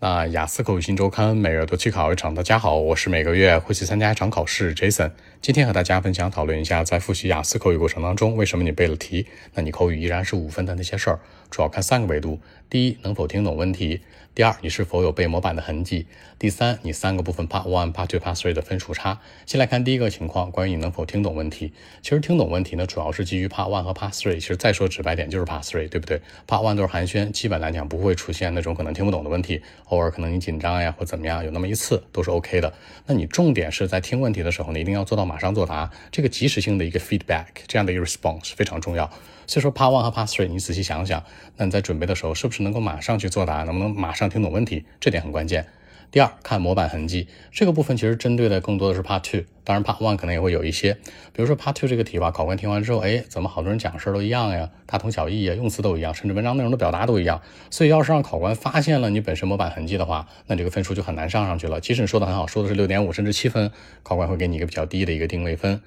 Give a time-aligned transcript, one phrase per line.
[0.00, 2.34] 那雅思口语新周刊每月都去考一场。
[2.34, 5.12] 大家好，我是每个月会去参加一场考试，Jason。
[5.40, 11.20] 今天和大家分享讨论一下，在复习雅思口语过程当中，为什么你背了题，那你口语依然是五分的那些事儿。
[11.48, 14.00] 主要看三个维度：第一，能否听懂问题；
[14.34, 16.06] 第二，你是否有背模板的痕迹；
[16.38, 19.20] 第三，你三个部分 Part One、Part Two、Part Three 的分数差。
[19.46, 21.72] 先来看第一个情况，关于你能否听懂问题。
[22.02, 24.34] 其实听懂问题呢，主要是基于 Part One 和 Part Three。
[24.34, 29.62] 其实再说直白点，就是 Part Three，对不对？Part One 都是寒暄，基本来讲不会出现那种可能听不懂的问题，
[29.94, 32.72] 偶尔可能你紧张呀或怎么样，有那么一次都是 OK 的。
[33.06, 39.08] 那你重点是在听问题的时候呢，一定要做到马上作答，这个及时性的一个 feedback，这样的一个 response 非常重要。
[39.46, 41.22] 所以说 Part One 和 Part Three，你仔细想想，
[41.56, 45.66] 那你在准备的时候是不是能够马上去作答，能不能马上听懂问题，这点很关键。
[46.14, 50.94] 第二，看模板痕迹，这个部分其实针对的更多的是 Part Two，当然 Part One 可能也会有一些，
[51.32, 61.80] 比如说 Part Two 这个题吧，考官听完之后，哎，怎么好多人讲事都一样呀，大同小异呀，用词都一样，甚至文章内容的表达都一样，所以要是让考官发现了你本身模板痕迹的话，那这个分数就很难上上去了。
[61.80, 63.72] 即使你说的很好，说的是六点五甚至七分，
[64.04, 65.80] 考官会给你一个比较低的一个定位分。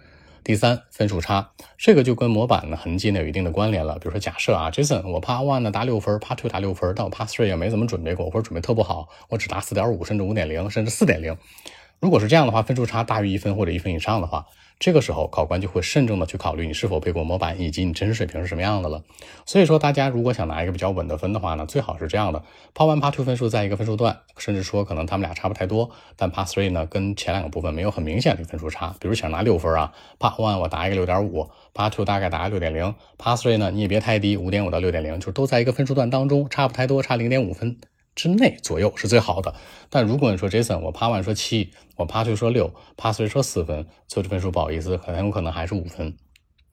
[0.47, 3.95] 第三，分数差，这个就跟模板的痕迹呢有一定的关联了。
[3.95, 11.35] 比如说，假设啊，Jason，我 Part One 呢答六分，Part Two 答六分，但我 Part Three 也没怎么准备过，或者准备特不好，我只答四点五，甚至五点零，甚至四点零。
[11.99, 14.45] 如果是这样的话，分数差大于一分或者一分以上的话，
[14.79, 19.01] 这个时候考官就会慎重的去考虑你是否背过模板，以及你真实水平是什么样的了。
[19.47, 22.43] 所以说，大家如果想拿一个比较稳的分的话呢，最好是这样的
[22.75, 28.95] ：Part One、Part Two 分数在一个分数段，甚至说可能他们俩差不太多，但 Part Three 呢跟前两个部分没有很明显的分数差。
[28.99, 37.77] 比如想拿六分啊，Part One 我答一个六点五，Part Two 大概答六点零，Part Three 呢你也别太低，五点五到六点零，就都在一个分数段当中，差不太多，差零点五分。
[38.17, 39.53] 之内左右是最好的，
[39.91, 46.17] 但如果你说 Jason，我 p a 说七，我 p a 说六 p a 说四分，最后分数不好意思，很有可能还是五分。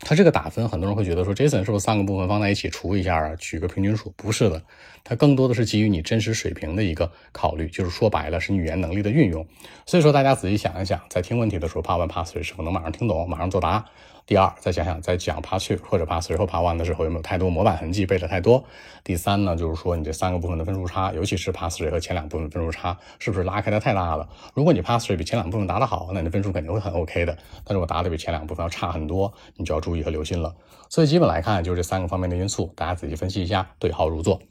[0.05, 4.13] 他这个打分，很多人会觉得说 Jason 是不是三个部分放在一起除一下啊，取个平均数？
[4.17, 4.63] 不是的，
[5.03, 9.47] 它更多的是基于你真实水平的一个考虑，就是说白了是你语言能力的运用。
[9.87, 13.85] 所以说大家仔细想一想，在听问题的时候，Part One、Part Three 是否能马上听懂，马上作答？
[14.27, 18.65] 第二，再想想在讲 Part Two 或者 Part Three 或 Part One 的时候有没有太多模板痕迹背的太多。
[19.05, 24.27] 第三呢，就是说你这三个部分的分数差，尤其是 Part Three 和前两部分分数差，是不是拉开的太大了？
[24.55, 27.37] 如果你 Part Three 比前两部分答得好，那你的分数肯定会很 OK 的。
[27.67, 30.57] 但是我答的比前两部分要差很多，你就要注意注意和留心了。
[30.91, 34.43] 所以基本来看，就是这三个方面的因素，大家仔细分析一下，对号入座。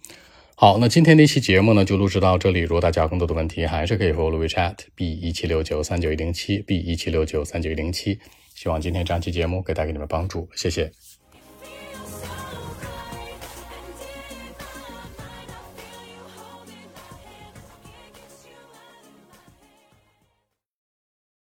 [0.56, 2.62] 好，那今天这期节目呢，就录制到这里。
[2.62, 8.20] 如果大家有更多的问题，还是可以和我录 WeChat B 一七六九三九一零七 B 一七六九三九一零七。
[8.56, 10.92] 希望今天这期节目可以带给你们帮助，谢谢。